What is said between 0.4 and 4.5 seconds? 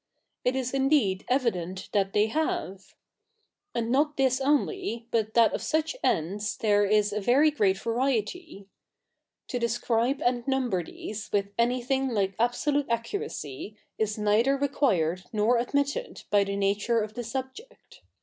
It is indeed evident that they have. And 7iot this